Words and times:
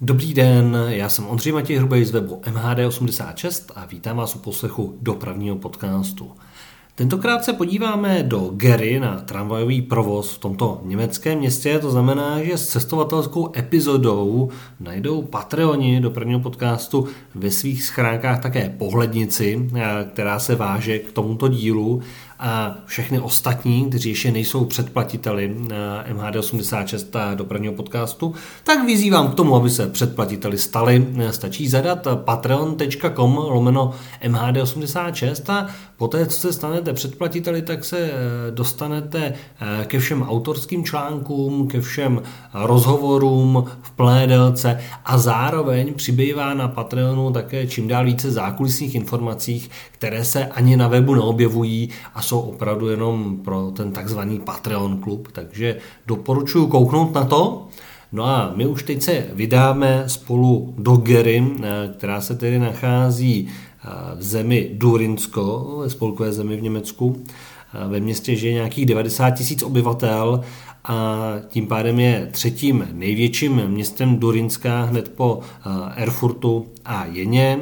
Dobrý 0.00 0.34
den, 0.34 0.76
já 0.88 1.08
jsem 1.08 1.26
Ondřej 1.26 1.52
Matěj 1.52 1.76
Hrubej 1.76 2.04
z 2.04 2.10
webu 2.10 2.42
MHD86 2.44 3.72
a 3.76 3.86
vítám 3.86 4.16
vás 4.16 4.36
u 4.36 4.38
poslechu 4.38 4.98
dopravního 5.02 5.56
podcastu. 5.56 6.30
Tentokrát 6.94 7.44
se 7.44 7.52
podíváme 7.52 8.22
do 8.22 8.50
Gery 8.54 9.00
na 9.00 9.20
tramvajový 9.20 9.82
provoz 9.82 10.34
v 10.34 10.38
tomto 10.38 10.80
německém 10.84 11.38
městě. 11.38 11.78
To 11.78 11.90
znamená, 11.90 12.42
že 12.42 12.58
s 12.58 12.68
cestovatelskou 12.68 13.52
epizodou 13.56 14.50
najdou 14.80 15.22
Patreoni 15.22 16.00
do 16.00 16.10
prvního 16.10 16.40
podcastu 16.40 17.06
ve 17.34 17.50
svých 17.50 17.84
schránkách 17.84 18.42
také 18.42 18.74
pohlednici, 18.78 19.70
která 20.12 20.38
se 20.38 20.54
váže 20.54 20.98
k 20.98 21.12
tomuto 21.12 21.48
dílu 21.48 22.02
a 22.38 22.74
všechny 22.86 23.20
ostatní, 23.20 23.88
kteří 23.88 24.08
ještě 24.08 24.30
nejsou 24.30 24.64
předplatiteli 24.64 25.56
MHD86 26.12 27.34
do 27.34 27.44
prvního 27.44 27.72
podcastu, 27.72 28.34
tak 28.64 28.86
vyzývám 28.86 29.28
k 29.28 29.34
tomu, 29.34 29.56
aby 29.56 29.70
se 29.70 29.86
předplatiteli 29.86 30.58
stali. 30.58 31.06
Stačí 31.30 31.68
zadat 31.68 32.06
patreon.com 32.14 33.36
lomeno 33.36 33.94
MHD86 34.28 35.52
a 35.52 35.66
poté, 35.96 36.26
co 36.26 36.40
se 36.40 36.52
stanete 36.52 36.92
předplatiteli, 36.92 37.62
tak 37.62 37.84
se 37.84 37.98
eh, 37.98 38.12
dostanete 38.50 39.34
eh, 39.60 39.84
ke 39.84 39.98
všem 39.98 40.22
autorským 40.22 40.84
článkům, 40.84 41.68
ke 41.68 41.80
všem 41.80 42.22
rozhovorům 42.54 43.64
v 43.82 43.90
plné 43.90 44.26
délce 44.26 44.80
a 45.04 45.18
zároveň 45.18 45.94
přibývá 45.94 46.54
na 46.54 46.68
Patreonu 46.68 47.32
také 47.32 47.66
čím 47.66 47.88
dál 47.88 48.04
více 48.04 48.30
zákulisních 48.30 48.94
informací, 48.94 49.68
které 49.92 50.24
se 50.24 50.46
ani 50.46 50.76
na 50.76 50.88
webu 50.88 51.14
neobjevují 51.14 51.88
a 52.14 52.22
jsou 52.28 52.40
opravdu 52.40 52.88
jenom 52.88 53.36
pro 53.44 53.70
ten 53.76 53.92
takzvaný 53.92 54.40
Patreon 54.40 54.98
klub, 54.98 55.28
takže 55.32 55.76
doporučuji 56.06 56.66
kouknout 56.66 57.14
na 57.14 57.24
to. 57.24 57.66
No 58.12 58.24
a 58.24 58.52
my 58.56 58.66
už 58.66 58.82
teď 58.82 59.02
se 59.02 59.26
vydáme 59.32 60.04
spolu 60.06 60.74
do 60.78 60.96
Gery, 60.96 61.44
eh, 61.62 61.90
která 61.96 62.20
se 62.20 62.34
tedy 62.34 62.58
nachází 62.58 63.48
eh, 63.48 63.88
v 64.16 64.22
zemi 64.22 64.70
Durinsko, 64.72 65.76
ve 65.80 65.90
spolkové 65.90 66.32
zemi 66.32 66.56
v 66.56 66.62
Německu. 66.62 67.22
Eh, 67.74 67.88
ve 67.88 68.00
městě 68.00 68.36
žije 68.36 68.52
nějakých 68.52 68.86
90 68.86 69.30
tisíc 69.30 69.62
obyvatel 69.62 70.40
a 70.84 71.16
tím 71.48 71.66
pádem 71.66 72.00
je 72.00 72.28
třetím 72.32 72.88
největším 72.92 73.62
městem 73.66 74.18
Durinska 74.18 74.82
hned 74.82 75.08
po 75.08 75.40
Erfurtu 75.96 76.66
a 76.84 77.04
Jeně. 77.04 77.58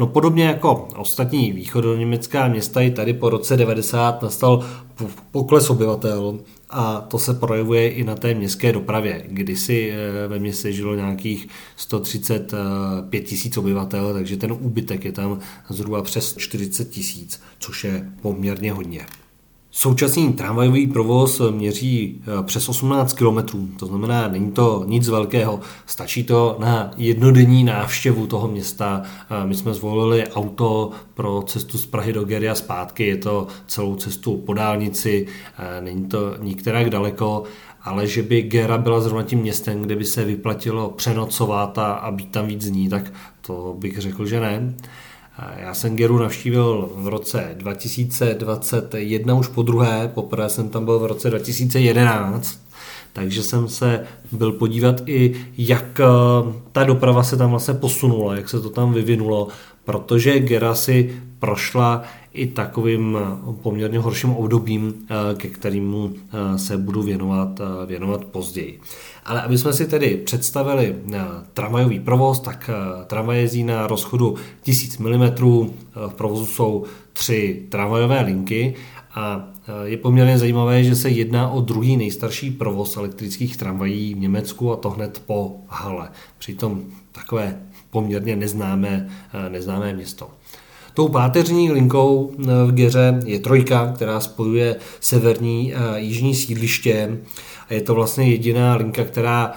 No 0.00 0.06
podobně 0.06 0.44
jako 0.44 0.88
ostatní 0.96 1.52
východoněmecká 1.52 2.48
města 2.48 2.80
i 2.80 2.90
tady 2.90 3.12
po 3.12 3.30
roce 3.30 3.56
90 3.56 4.22
nastal 4.22 4.66
pokles 5.30 5.70
obyvatel 5.70 6.38
a 6.70 7.00
to 7.00 7.18
se 7.18 7.34
projevuje 7.34 7.90
i 7.90 8.04
na 8.04 8.14
té 8.14 8.34
městské 8.34 8.72
dopravě. 8.72 9.24
Kdysi 9.28 9.92
eh, 9.92 10.28
ve 10.28 10.38
městě 10.38 10.72
žilo 10.72 10.94
nějakých 10.94 11.48
135 11.76 13.20
tisíc 13.20 13.56
obyvatel, 13.56 14.14
takže 14.14 14.36
ten 14.36 14.52
úbytek 14.52 15.04
je 15.04 15.12
tam 15.12 15.38
zhruba 15.68 16.02
přes 16.02 16.36
40 16.36 16.90
tisíc, 16.90 17.42
což 17.58 17.84
je 17.84 18.10
poměrně 18.22 18.72
hodně. 18.72 19.06
Současný 19.72 20.32
tramvajový 20.32 20.86
provoz 20.86 21.42
měří 21.50 22.22
eh, 22.22 22.42
přes 22.42 22.68
18 22.68 23.12
km, 23.12 23.38
to 23.78 23.86
znamená, 23.86 24.28
není 24.28 24.52
to 24.52 24.84
nic 24.86 25.08
velkého, 25.08 25.60
stačí 25.86 26.24
to 26.24 26.56
na 26.58 26.90
jednodenní 26.96 27.64
návštěvu 27.64 28.26
toho 28.26 28.48
města. 28.48 29.02
Eh, 29.04 29.46
my 29.46 29.54
jsme 29.54 29.74
zvolili 29.74 30.28
auto 30.28 30.90
pro 31.14 31.42
cestu 31.46 31.78
z 31.78 31.86
Prahy 31.86 32.12
do 32.12 32.24
Gery 32.24 32.48
a 32.48 32.54
zpátky, 32.54 33.06
je 33.06 33.16
to 33.16 33.46
celou 33.66 33.96
cestu 33.96 34.36
po 34.36 34.54
dálnici, 34.54 35.26
eh, 35.58 35.80
není 35.80 36.04
to 36.04 36.34
nikterak 36.38 36.90
daleko, 36.90 37.42
ale 37.82 38.06
že 38.06 38.22
by 38.22 38.42
Gera 38.42 38.78
byla 38.78 39.00
zrovna 39.00 39.22
tím 39.22 39.38
městem, 39.38 39.82
kde 39.82 39.96
by 39.96 40.04
se 40.04 40.24
vyplatilo 40.24 40.90
přenocovat 40.90 41.78
a, 41.78 41.92
a 41.92 42.10
být 42.10 42.30
tam 42.30 42.46
víc 42.46 42.70
dní, 42.70 42.88
tak 42.88 43.12
to 43.40 43.76
bych 43.78 43.98
řekl, 43.98 44.26
že 44.26 44.40
ne. 44.40 44.74
Já 45.56 45.74
jsem 45.74 45.96
Geru 45.96 46.18
navštívil 46.18 46.90
v 46.94 47.08
roce 47.08 47.50
2021 47.54 49.34
už 49.34 49.48
po 49.48 49.62
druhé, 49.62 50.10
poprvé 50.14 50.48
jsem 50.48 50.68
tam 50.68 50.84
byl 50.84 50.98
v 50.98 51.06
roce 51.06 51.30
2011, 51.30 52.60
takže 53.12 53.42
jsem 53.42 53.68
se 53.68 54.06
byl 54.32 54.52
podívat 54.52 55.00
i, 55.06 55.46
jak 55.58 56.00
eh, 56.00 56.04
ta 56.72 56.84
doprava 56.84 57.22
se 57.22 57.36
tam 57.36 57.50
vlastně 57.50 57.74
posunula, 57.74 58.36
jak 58.36 58.48
se 58.48 58.60
to 58.60 58.70
tam 58.70 58.92
vyvinulo, 58.92 59.48
protože 59.84 60.40
Gera 60.40 60.74
si 60.74 61.16
prošla 61.38 62.02
i 62.32 62.46
takovým 62.46 63.18
eh, 63.20 63.52
poměrně 63.62 63.98
horším 63.98 64.30
obdobím, 64.30 64.94
eh, 65.10 65.34
ke 65.34 65.48
kterému 65.48 66.12
se 66.56 66.78
budu 66.78 67.02
věnovat, 67.02 67.60
věnovat 67.86 68.24
později. 68.24 68.80
Ale 69.24 69.42
aby 69.42 69.58
jsme 69.58 69.72
si 69.72 69.86
tedy 69.86 70.16
představili 70.16 70.96
tramvajový 71.54 72.00
provoz, 72.00 72.40
tak 72.40 72.70
tramvaj 73.06 73.40
jezdí 73.40 73.64
na 73.64 73.86
rozchodu 73.86 74.36
1000 74.62 74.98
mm, 74.98 75.30
v 76.08 76.14
provozu 76.14 76.46
jsou 76.46 76.84
tři 77.12 77.66
tramvajové 77.68 78.20
linky 78.20 78.74
a 79.14 79.48
je 79.84 79.96
poměrně 79.96 80.38
zajímavé, 80.38 80.84
že 80.84 80.96
se 80.96 81.10
jedná 81.10 81.50
o 81.50 81.60
druhý 81.60 81.96
nejstarší 81.96 82.50
provoz 82.50 82.96
elektrických 82.96 83.56
tramvají 83.56 84.14
v 84.14 84.18
Německu 84.18 84.72
a 84.72 84.76
to 84.76 84.90
hned 84.90 85.22
po 85.26 85.56
Hale. 85.68 86.08
Přitom 86.38 86.82
takové 87.12 87.60
poměrně 87.90 88.36
neznámé, 88.36 89.08
neznámé 89.48 89.92
město. 89.92 90.30
Tou 90.94 91.08
páteřní 91.08 91.72
linkou 91.72 92.32
v 92.66 92.72
Geře 92.72 93.20
je 93.24 93.38
trojka, 93.38 93.92
která 93.94 94.20
spojuje 94.20 94.76
severní 95.00 95.74
a 95.74 95.96
jižní 95.96 96.34
sídliště 96.34 97.18
a 97.68 97.74
je 97.74 97.80
to 97.80 97.94
vlastně 97.94 98.28
jediná 98.28 98.76
linka, 98.76 99.04
která 99.04 99.52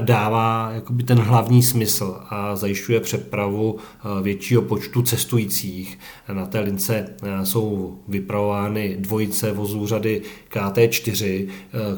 dává 0.00 0.70
jakoby 0.74 1.02
ten 1.02 1.18
hlavní 1.18 1.62
smysl 1.62 2.16
a 2.30 2.56
zajišťuje 2.56 3.00
přepravu 3.00 3.76
většího 4.22 4.62
počtu 4.62 5.02
cestujících. 5.02 5.98
Na 6.32 6.46
té 6.46 6.60
lince 6.60 7.06
jsou 7.44 7.96
vypravovány 8.08 8.96
dvojice 8.98 9.52
vozů 9.52 9.86
řady 9.86 10.22
KT4, 10.50 11.48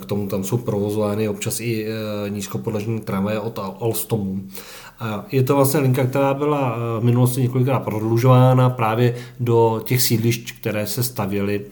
k 0.01 0.05
tomu 0.05 0.27
tam 0.27 0.45
jsou 0.45 0.59
provozovány 0.59 1.29
občas 1.29 1.61
i 1.61 1.87
nízkopodlažní 2.29 3.01
tramvaje 3.01 3.41
od 3.41 3.59
Alstomu. 3.81 4.41
A 5.01 5.25
je 5.33 5.43
to 5.43 5.57
vlastně 5.57 5.81
linka, 5.81 6.05
která 6.07 6.35
byla 6.35 6.77
v 7.01 7.05
minulosti 7.05 7.41
několikrát 7.43 7.81
prodlužována 7.81 8.71
právě 8.71 9.15
do 9.41 9.83
těch 9.85 10.03
sídlišť, 10.03 10.61
které 10.61 10.87
se 10.87 11.03
stavěly 11.03 11.67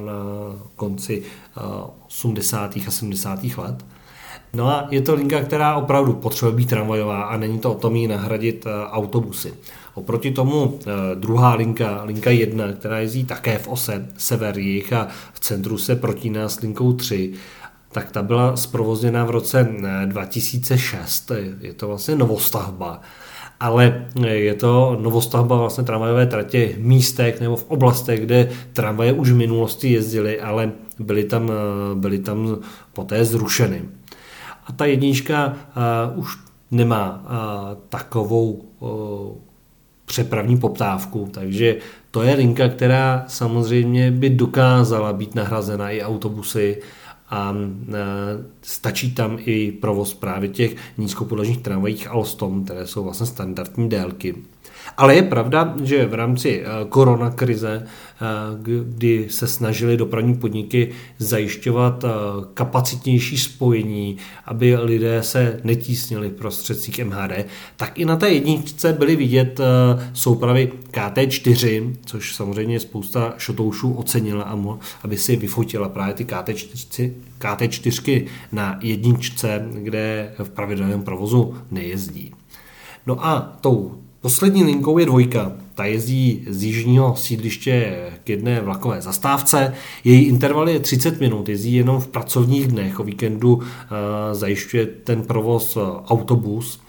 na 0.00 0.12
konci 0.76 1.22
80. 2.06 2.76
a 2.86 2.90
70. 2.90 3.44
let. 3.56 3.84
No 4.56 4.68
a 4.68 4.86
je 4.90 5.02
to 5.02 5.14
linka, 5.14 5.40
která 5.40 5.76
opravdu 5.76 6.12
potřebuje 6.12 6.56
být 6.56 6.68
tramvajová 6.68 7.22
a 7.22 7.36
není 7.36 7.58
to 7.58 7.72
o 7.72 7.78
tom 7.78 7.96
jí 7.96 8.06
nahradit 8.06 8.66
eh, 8.66 8.86
autobusy. 8.86 9.54
Oproti 9.94 10.30
tomu 10.30 10.78
eh, 10.80 11.14
druhá 11.14 11.54
linka, 11.54 12.02
linka 12.04 12.30
1, 12.30 12.72
která 12.72 12.98
jezdí 12.98 13.24
také 13.24 13.58
v 13.58 13.68
ose 13.68 14.08
sever 14.16 14.58
jich 14.58 14.92
a 14.92 15.08
v 15.32 15.40
centru 15.40 15.78
se 15.78 15.96
protíná 15.96 16.48
s 16.48 16.60
linkou 16.60 16.92
3, 16.92 17.32
tak 17.96 18.10
ta 18.10 18.22
byla 18.22 18.56
zprovozněna 18.56 19.24
v 19.24 19.30
roce 19.30 19.68
2006. 20.06 21.30
Eh, 21.30 21.66
je 21.66 21.72
to 21.72 21.88
vlastně 21.88 22.16
novostavba 22.16 23.00
ale 23.60 24.04
je 24.20 24.54
to 24.54 24.98
novostavba 25.00 25.56
vlastně 25.56 25.84
tramvajové 25.84 26.26
tratě 26.26 26.68
v 26.76 26.78
místech 26.78 27.40
nebo 27.40 27.56
v 27.56 27.64
oblastech, 27.68 28.20
kde 28.20 28.50
tramvaje 28.72 29.12
už 29.12 29.30
v 29.30 29.36
minulosti 29.36 29.92
jezdily, 29.92 30.40
ale 30.40 30.72
byly 30.98 31.24
tam, 31.24 31.52
byly 31.94 32.18
tam 32.18 32.58
poté 32.92 33.24
zrušeny. 33.24 33.82
A 34.66 34.72
ta 34.72 34.84
jednička 34.84 35.56
uh, 36.12 36.18
už 36.20 36.36
nemá 36.70 37.24
uh, 37.24 37.78
takovou 37.88 38.50
uh, 38.52 38.88
přepravní 40.04 40.56
poptávku, 40.56 41.28
takže 41.32 41.76
to 42.10 42.22
je 42.22 42.34
linka, 42.34 42.68
která 42.68 43.24
samozřejmě 43.28 44.10
by 44.10 44.30
dokázala 44.30 45.12
být 45.12 45.34
nahrazena 45.34 45.90
i 45.90 46.02
autobusy 46.02 46.82
a 47.30 47.54
stačí 48.62 49.14
tam 49.14 49.38
i 49.40 49.72
provoz 49.72 50.14
právě 50.14 50.48
těch 50.48 50.76
nízkopodlažních 50.98 51.62
tramvajích 51.62 52.08
Alstom, 52.08 52.64
které 52.64 52.86
jsou 52.86 53.04
vlastně 53.04 53.26
standardní 53.26 53.88
délky. 53.88 54.34
Ale 54.96 55.14
je 55.14 55.22
pravda, 55.22 55.74
že 55.82 56.06
v 56.06 56.14
rámci 56.14 56.62
eh, 56.62 56.66
korona 56.88 57.30
krize, 57.30 57.82
eh, 57.86 58.24
kdy 58.62 59.26
se 59.30 59.46
snažili 59.48 59.96
dopravní 59.96 60.34
podniky 60.34 60.92
zajišťovat 61.18 62.04
eh, 62.04 62.08
kapacitnější 62.54 63.38
spojení, 63.38 64.16
aby 64.44 64.76
lidé 64.76 65.22
se 65.22 65.60
netísnili 65.64 66.28
v 66.28 66.32
prostředcích 66.32 67.04
MHD, 67.04 67.46
tak 67.76 67.98
i 67.98 68.04
na 68.04 68.16
té 68.16 68.28
jedničce 68.30 68.92
byly 68.92 69.16
vidět 69.16 69.60
soupravy 70.12 70.72
KT4, 70.90 71.92
což 72.06 72.34
samozřejmě 72.34 72.80
spousta 72.80 73.34
šotoušů 73.38 73.92
ocenila, 73.92 74.58
aby 75.02 75.18
si 75.18 75.36
vyfotila 75.36 75.88
právě 75.88 76.14
ty 76.14 76.24
KT4, 76.24 77.12
KT4 77.38 78.26
na 78.52 78.78
jedničce, 78.82 79.66
kde 79.72 80.32
v 80.42 80.50
pravidelném 80.50 81.02
provozu 81.02 81.54
nejezdí. 81.70 82.34
No 83.06 83.26
a 83.26 83.56
tou 83.60 84.05
Poslední 84.26 84.64
linkou 84.64 84.98
je 84.98 85.06
dvojka. 85.06 85.52
Ta 85.74 85.84
jezdí 85.84 86.44
z 86.48 86.64
jižního 86.64 87.16
sídliště 87.16 87.96
k 88.24 88.28
jedné 88.28 88.60
vlakové 88.60 89.02
zastávce. 89.02 89.74
Její 90.04 90.24
interval 90.24 90.68
je 90.68 90.80
30 90.80 91.20
minut, 91.20 91.48
jezdí 91.48 91.74
jenom 91.74 92.00
v 92.00 92.08
pracovních 92.08 92.66
dnech. 92.66 93.00
O 93.00 93.04
víkendu 93.04 93.54
uh, 93.54 93.62
zajišťuje 94.32 94.86
ten 94.86 95.22
provoz 95.22 95.76
uh, 95.76 95.82
autobus. 96.06 96.80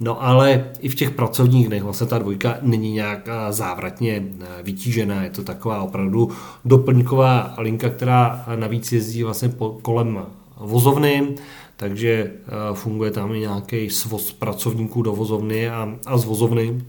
No 0.00 0.24
ale 0.24 0.70
i 0.80 0.88
v 0.88 0.94
těch 0.94 1.10
pracovních 1.10 1.68
dnech 1.68 1.82
vlastně 1.82 2.06
ta 2.06 2.18
dvojka 2.18 2.58
není 2.62 2.92
nějak 2.92 3.28
závratně 3.50 4.24
vytížená, 4.62 5.22
je 5.22 5.30
to 5.30 5.42
taková 5.44 5.82
opravdu 5.82 6.30
doplňková 6.64 7.54
linka, 7.58 7.90
která 7.90 8.44
navíc 8.56 8.92
jezdí 8.92 9.22
vlastně 9.22 9.52
kolem 9.82 10.26
vozovny, 10.60 11.34
takže 11.82 12.30
funguje 12.74 13.10
tam 13.10 13.34
i 13.34 13.40
nějaký 13.40 13.90
svoz 13.90 14.32
pracovníků 14.32 15.02
do 15.02 15.12
vozovny 15.12 15.70
a, 15.70 15.88
a 16.06 16.18
z 16.18 16.24
vozovny. 16.24 16.82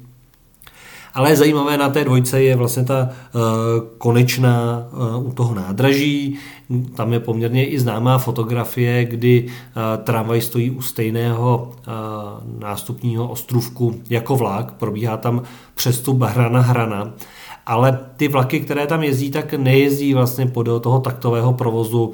Ale 1.13 1.35
zajímavé 1.35 1.77
na 1.77 1.89
té 1.89 2.03
dvojce 2.03 2.43
je 2.43 2.55
vlastně 2.55 2.83
ta 2.83 3.09
uh, 3.09 3.41
konečná 3.97 4.87
uh, 5.17 5.27
u 5.27 5.31
toho 5.31 5.55
nádraží. 5.55 6.37
Tam 6.95 7.13
je 7.13 7.19
poměrně 7.19 7.65
i 7.65 7.79
známá 7.79 8.17
fotografie, 8.17 9.05
kdy 9.05 9.45
uh, 9.45 10.03
tramvaj 10.03 10.41
stojí 10.41 10.71
u 10.71 10.81
stejného 10.81 11.71
nástupního 12.59 13.27
ostrůvku 13.27 14.01
jako 14.09 14.35
vlak. 14.35 14.71
Probíhá 14.71 15.17
tam 15.17 15.41
přestup 15.75 16.21
hrana 16.21 16.61
hrana. 16.61 17.13
Ale 17.65 17.99
ty 18.17 18.27
vlaky, 18.27 18.59
které 18.59 18.87
tam 18.87 19.03
jezdí, 19.03 19.31
tak 19.31 19.53
nejezdí 19.53 20.13
vlastně 20.13 20.45
podél 20.45 20.79
toho 20.79 20.99
taktového 20.99 21.53
provozu, 21.53 22.13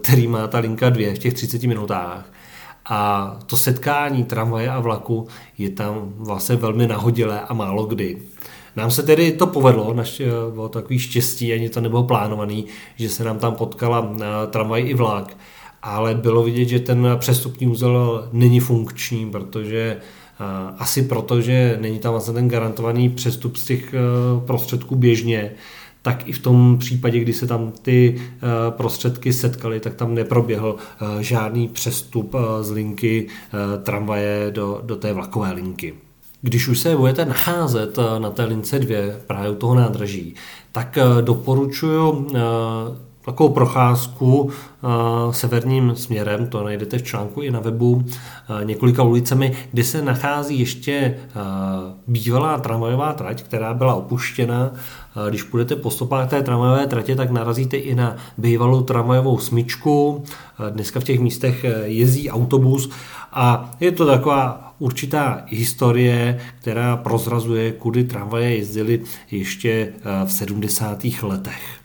který 0.00 0.26
má 0.26 0.46
ta 0.46 0.58
linka 0.58 0.90
2 0.90 1.14
v 1.14 1.18
těch 1.18 1.34
30 1.34 1.62
minutách 1.62 2.32
a 2.84 3.36
to 3.46 3.56
setkání 3.56 4.24
tramvaje 4.24 4.70
a 4.70 4.80
vlaku 4.80 5.26
je 5.58 5.70
tam 5.70 6.12
vlastně 6.16 6.56
velmi 6.56 6.86
nahodilé 6.86 7.40
a 7.40 7.54
málo 7.54 7.86
kdy. 7.86 8.18
Nám 8.76 8.90
se 8.90 9.02
tedy 9.02 9.32
to 9.32 9.46
povedlo, 9.46 9.94
naše, 9.94 10.24
bylo 10.52 10.68
takový 10.68 10.98
štěstí, 10.98 11.52
ani 11.52 11.68
to 11.68 11.80
nebylo 11.80 12.04
plánovaný, 12.04 12.64
že 12.96 13.08
se 13.08 13.24
nám 13.24 13.38
tam 13.38 13.54
potkala 13.54 14.14
eh, 14.14 14.24
tramvaj 14.50 14.82
i 14.88 14.94
vlak, 14.94 15.36
ale 15.82 16.14
bylo 16.14 16.42
vidět, 16.42 16.64
že 16.64 16.80
ten 16.80 17.08
přestupní 17.18 17.66
úzel 17.66 18.28
není 18.32 18.60
funkční, 18.60 19.30
protože 19.30 19.96
eh, 20.00 20.21
asi 20.78 21.02
proto, 21.02 21.40
že 21.40 21.78
není 21.80 21.98
tam 21.98 22.12
vlastně 22.12 22.34
ten 22.34 22.48
garantovaný 22.48 23.08
přestup 23.08 23.56
z 23.56 23.64
těch 23.64 23.94
eh, 23.94 23.98
prostředků 24.46 24.94
běžně, 24.96 25.50
tak 26.02 26.28
i 26.28 26.32
v 26.32 26.38
tom 26.38 26.78
případě, 26.78 27.20
kdy 27.20 27.32
se 27.32 27.46
tam 27.46 27.72
ty 27.82 28.14
eh, 28.18 28.40
prostředky 28.70 29.32
setkaly, 29.32 29.80
tak 29.80 29.94
tam 29.94 30.14
neproběhl 30.14 30.76
eh, 30.78 31.22
žádný 31.22 31.68
přestup 31.68 32.34
eh, 32.34 32.62
z 32.64 32.70
linky 32.70 33.26
tramvaje 33.82 34.50
do, 34.50 34.80
do 34.84 34.96
té 34.96 35.12
vlakové 35.12 35.52
linky. 35.52 35.94
Když 36.42 36.68
už 36.68 36.78
se 36.78 36.96
budete 36.96 37.24
nacházet 37.24 37.98
na 38.18 38.30
té 38.30 38.44
lince 38.44 38.78
2 38.78 38.96
právě 39.26 39.50
u 39.50 39.54
toho 39.54 39.74
nádraží, 39.74 40.34
tak 40.72 40.98
doporučuji 41.20 42.26
takovou 43.24 43.48
procházku 43.48 44.42
uh, 44.42 44.50
severním 45.30 45.92
směrem, 45.96 46.46
to 46.46 46.64
najdete 46.64 46.98
v 46.98 47.02
článku 47.02 47.40
i 47.40 47.50
na 47.50 47.60
webu, 47.60 47.92
uh, 47.92 48.04
několika 48.64 49.02
ulicemi, 49.02 49.52
kde 49.72 49.84
se 49.84 50.02
nachází 50.02 50.60
ještě 50.60 51.14
uh, 51.36 51.42
bývalá 52.06 52.58
tramvajová 52.58 53.12
trať, 53.12 53.42
která 53.42 53.74
byla 53.74 53.94
opuštěna. 53.94 54.70
Když 55.28 55.42
půjdete 55.42 55.76
po 55.76 55.90
stopách 55.90 56.30
té 56.30 56.42
tramvajové 56.42 56.86
tratě, 56.86 57.16
tak 57.16 57.30
narazíte 57.30 57.76
i 57.76 57.94
na 57.94 58.16
bývalou 58.38 58.82
tramvajovou 58.82 59.38
smyčku. 59.38 60.24
Dneska 60.70 61.00
v 61.00 61.04
těch 61.04 61.20
místech 61.20 61.64
jezdí 61.84 62.30
autobus 62.30 62.90
a 63.32 63.70
je 63.80 63.92
to 63.92 64.06
taková 64.06 64.74
určitá 64.78 65.42
historie, 65.46 66.40
která 66.60 66.96
prozrazuje, 66.96 67.72
kudy 67.72 68.04
tramvaje 68.04 68.56
jezdily 68.56 69.00
ještě 69.30 69.92
v 70.24 70.32
70. 70.32 71.04
letech. 71.22 71.81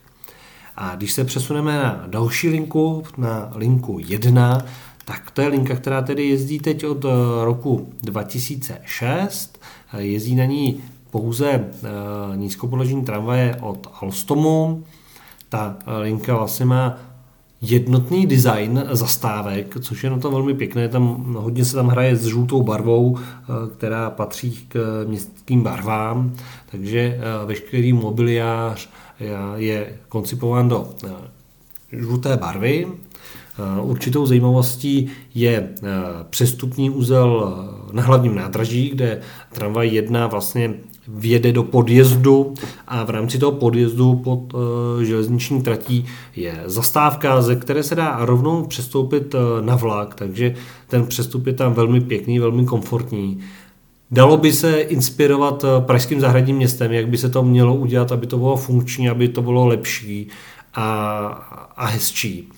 A 0.78 0.96
když 0.96 1.14
se 1.14 1.24
přesuneme 1.24 1.78
na 1.78 2.04
další 2.08 2.50
linku, 2.50 3.04
na 3.18 3.52
linku 3.56 4.00
1, 4.08 4.66
tak 5.06 5.32
to 5.32 5.42
je 5.42 5.48
linka, 5.48 5.76
která 5.76 6.02
tedy 6.02 6.28
jezdí 6.30 6.60
teď 6.60 6.86
od 6.86 7.06
eh, 7.06 7.10
roku 7.46 7.90
2006. 8.04 9.62
Eh, 9.94 10.02
jezdí 10.02 10.36
na 10.36 10.46
ní 10.46 10.84
pouze 11.12 11.50
eh, 11.50 11.68
nízkopodlažní 12.36 13.06
tramvaje 13.06 13.58
od 13.62 13.88
Alstomu. 14.02 14.84
Ta 15.50 15.78
linka 16.02 16.36
vlastně 16.38 16.66
má 16.66 16.98
jednotný 17.62 18.26
design 18.26 18.84
zastávek, 18.92 19.78
což 19.82 20.04
je 20.04 20.10
na 20.10 20.20
to 20.20 20.32
velmi 20.32 20.54
pěkné. 20.54 20.90
Tam 20.90 21.34
hodně 21.34 21.66
se 21.66 21.76
tam 21.76 21.88
hraje 21.88 22.16
s 22.16 22.26
žlutou 22.26 22.64
barvou, 22.64 23.18
která 23.78 24.10
patří 24.10 24.66
k 24.68 25.06
městským 25.08 25.62
barvám, 25.62 26.34
takže 26.72 27.20
veškerý 27.46 27.94
mobiliář, 27.94 28.90
je 29.56 29.94
koncipován 30.10 30.70
do 30.70 30.90
eh, 31.06 31.10
žluté 31.92 32.38
barvy. 32.38 32.88
Eh, 32.88 33.82
určitou 33.82 34.26
zajímavostí 34.26 35.10
je 35.36 35.54
eh, 35.58 35.88
přestupní 36.30 36.90
úzel 36.90 37.56
na 37.92 38.04
hlavním 38.04 38.36
nádraží, 38.36 38.90
kde 38.90 39.22
tramvaj 39.54 39.88
1 39.88 40.28
vlastně 40.28 40.74
vjede 41.08 41.52
do 41.52 41.64
podjezdu 41.64 42.54
a 42.88 43.04
v 43.04 43.10
rámci 43.10 43.40
toho 43.40 43.52
podjezdu 43.52 44.16
pod 44.16 44.54
železniční 45.04 45.62
tratí 45.62 46.06
je 46.36 46.64
zastávka, 46.66 47.42
ze 47.42 47.56
které 47.56 47.84
se 47.84 47.96
dá 47.96 48.18
rovnou 48.26 48.66
přestoupit 48.66 49.36
na 49.62 49.76
vlak, 49.76 50.16
takže 50.16 50.56
ten 50.88 51.06
přestup 51.06 51.48
je 51.48 51.54
tam 51.54 51.74
velmi 51.74 52.02
pěkný, 52.02 52.40
velmi 52.40 52.66
komfortní. 52.66 53.40
Dalo 54.12 54.38
by 54.38 54.54
se 54.54 54.80
inspirovat 54.80 55.64
eh, 55.64 55.82
pražským 55.82 56.20
zahradním 56.20 56.56
městem, 56.56 56.92
jak 56.92 57.08
by 57.08 57.18
se 57.18 57.30
to 57.30 57.44
mělo 57.44 57.76
udělat, 57.76 58.12
aby 58.12 58.28
to 58.28 58.38
bylo 58.38 58.58
funkční, 58.58 59.10
aby 59.10 59.28
to 59.28 59.42
bylo 59.42 59.68
lepší 59.68 60.28
a, 60.74 60.86
a 61.76 61.86
hezčí. 61.86 62.50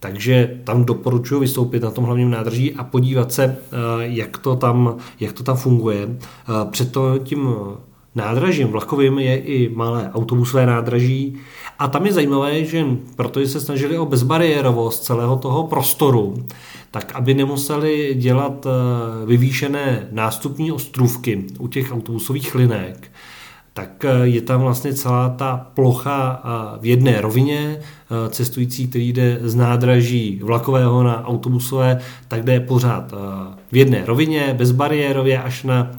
Takže 0.00 0.60
tam 0.64 0.84
doporučuji 0.84 1.40
vystoupit 1.40 1.82
na 1.82 1.90
tom 1.90 2.04
hlavním 2.04 2.30
nádraží 2.30 2.74
a 2.74 2.84
podívat 2.84 3.32
se, 3.32 3.44
eh, 3.44 3.76
jak 3.98 4.38
to 4.38 4.56
tam, 4.56 4.96
jak 5.20 5.32
to 5.32 5.42
tam 5.42 5.56
funguje. 5.56 6.08
Eh, 6.08 6.70
před 6.70 6.96
tím 7.22 7.54
nádražím 8.14 8.68
vlakovým 8.68 9.18
je 9.18 9.36
i 9.38 9.74
malé 9.74 10.10
autobusové 10.14 10.66
nádraží 10.66 11.38
a 11.78 11.88
tam 11.88 12.06
je 12.06 12.12
zajímavé, 12.12 12.64
že 12.64 12.86
protože 13.16 13.48
se 13.48 13.60
snažili 13.60 13.98
o 13.98 14.06
bezbariérovost 14.06 15.04
celého 15.04 15.36
toho 15.36 15.66
prostoru, 15.66 16.34
tak 16.92 17.12
aby 17.14 17.34
nemuseli 17.34 18.14
dělat 18.14 18.66
eh, 18.66 19.26
vyvýšené 19.26 20.08
nástupní 20.10 20.72
ostrůvky 20.72 21.44
u 21.58 21.68
těch 21.68 21.92
autobusových 21.92 22.54
linek, 22.54 23.10
tak 23.72 24.04
eh, 24.04 24.10
je 24.22 24.40
tam 24.40 24.60
vlastně 24.60 24.94
celá 24.94 25.28
ta 25.28 25.66
plocha 25.74 26.42
eh, 26.44 26.78
v 26.80 26.86
jedné 26.86 27.20
rovině, 27.20 27.80
cestující, 28.28 28.88
který 28.88 29.12
jde 29.12 29.38
z 29.42 29.54
nádraží 29.54 30.40
vlakového 30.44 31.02
na 31.02 31.26
autobusové, 31.26 31.98
tak 32.28 32.44
jde 32.44 32.60
pořád 32.60 33.12
v 33.72 33.76
jedné 33.76 34.06
rovině, 34.06 34.54
bezbariérově 34.58 35.42
až 35.42 35.62
na 35.62 35.90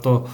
to 0.00 0.24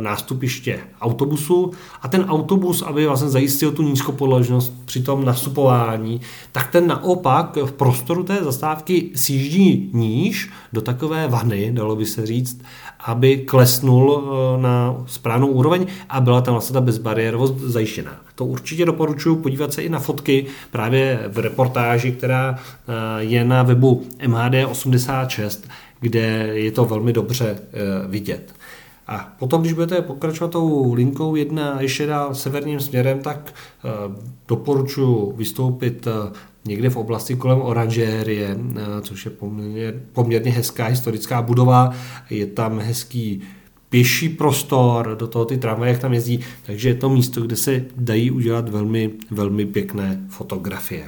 nástupiště 0.00 0.80
autobusu 1.00 1.70
a 2.02 2.08
ten 2.08 2.24
autobus, 2.24 2.82
aby 2.82 3.06
vlastně 3.06 3.28
zajistil 3.28 3.72
tu 3.72 3.82
nízkopodlažnost 3.82 4.72
při 4.84 5.02
tom 5.02 5.24
nastupování, 5.24 6.20
tak 6.52 6.70
ten 6.70 6.86
naopak 6.86 7.56
v 7.56 7.72
prostoru 7.72 8.22
té 8.22 8.44
zastávky 8.44 9.10
sjíždí 9.14 9.90
níž 9.92 10.50
do 10.72 10.80
takové 10.80 11.28
vany, 11.28 11.72
dalo 11.72 11.96
by 11.96 12.06
se 12.06 12.26
říct, 12.26 12.62
aby 13.00 13.36
klesnul 13.36 14.22
e, 14.58 14.62
na 14.62 14.96
správnou 15.06 15.46
úroveň 15.46 15.86
a 16.08 16.20
byla 16.20 16.40
tam 16.40 16.54
vlastně 16.54 16.74
ta 16.74 16.80
bezbariérovost 16.80 17.58
zajištěná. 17.58 18.12
To 18.34 18.44
určitě 18.44 18.86
doporučuji 18.86 19.36
podívat 19.36 19.72
se 19.72 19.82
i 19.82 19.88
na 19.88 19.98
fotky 19.98 20.46
právě 20.70 21.24
v 21.28 21.38
reportáži, 21.38 22.12
která 22.12 22.58
e, 22.58 23.24
je 23.24 23.44
na 23.44 23.62
webu 23.62 24.06
MHD86, 24.26 25.60
kde 26.00 26.20
je 26.52 26.72
to 26.72 26.84
velmi 26.84 27.12
dobře 27.12 27.58
vidět. 28.08 28.57
A 29.08 29.34
potom, 29.38 29.60
když 29.60 29.72
budete 29.72 30.02
pokračovat 30.02 30.50
tou 30.50 30.94
linkou 30.94 31.36
jedna 31.36 31.80
ještě 31.80 32.06
dál 32.06 32.34
severním 32.34 32.80
směrem, 32.80 33.20
tak 33.20 33.54
uh, 33.84 34.14
doporučuji 34.48 35.32
vystoupit 35.36 36.06
uh, 36.06 36.12
někde 36.64 36.90
v 36.90 36.96
oblasti 36.96 37.36
kolem 37.36 37.62
oranžérie, 37.62 38.54
uh, 38.56 38.80
což 39.00 39.24
je 39.24 39.30
poměrně, 39.30 39.92
poměrně 40.12 40.50
hezká 40.50 40.86
historická 40.86 41.42
budova. 41.42 41.90
Je 42.30 42.46
tam 42.46 42.78
hezký 42.78 43.42
pěší 43.88 44.28
prostor, 44.28 45.16
do 45.18 45.26
toho 45.26 45.44
ty 45.44 45.56
tramvaje, 45.58 45.92
jak 45.92 46.00
tam 46.00 46.14
jezdí, 46.14 46.40
takže 46.66 46.88
je 46.88 46.94
to 46.94 47.08
místo, 47.08 47.40
kde 47.40 47.56
se 47.56 47.84
dají 47.96 48.30
udělat 48.30 48.68
velmi, 48.68 49.10
velmi 49.30 49.66
pěkné 49.66 50.20
fotografie. 50.28 51.04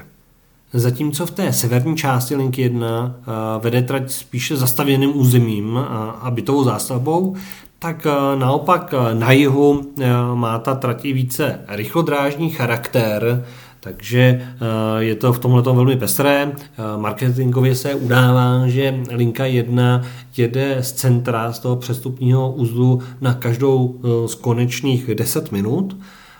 Zatímco 0.72 1.26
v 1.26 1.30
té 1.30 1.52
severní 1.52 1.96
části 1.96 2.36
linky 2.36 2.62
1 2.62 3.20
vede 3.62 3.82
trať 3.82 4.10
spíše 4.10 4.56
zastavěným 4.56 5.16
územím 5.16 5.78
a 6.20 6.30
bytovou 6.30 6.64
zástavbou, 6.64 7.36
tak 7.80 8.06
eh, 8.06 8.12
naopak 8.36 8.92
eh, 8.92 9.14
na 9.14 9.32
jihu 9.32 9.80
eh, 9.80 10.08
má 10.34 10.58
ta 10.58 10.74
trati 10.74 11.12
více 11.12 11.60
rychlodrážní 11.68 12.50
charakter, 12.50 13.44
takže 13.82 14.52
je 14.98 15.14
to 15.14 15.32
v 15.32 15.38
tomhle 15.38 15.62
velmi 15.62 15.96
pestré. 15.96 16.52
Marketingově 16.96 17.74
se 17.74 17.94
udává, 17.94 18.68
že 18.68 19.00
linka 19.10 19.44
1 19.44 20.02
jede 20.36 20.76
z 20.80 20.92
centra, 20.92 21.52
z 21.52 21.58
toho 21.58 21.76
přestupního 21.76 22.52
uzlu 22.52 23.02
na 23.20 23.34
každou 23.34 24.00
z 24.26 24.34
konečných 24.34 25.14
10 25.14 25.52
minut, 25.52 25.96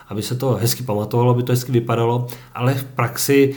aby 0.09 0.21
se 0.21 0.35
to 0.35 0.57
hezky 0.61 0.83
pamatovalo, 0.83 1.31
aby 1.31 1.43
to 1.43 1.51
hezky 1.51 1.71
vypadalo, 1.71 2.27
ale 2.53 2.73
v 2.73 2.83
praxi 2.83 3.55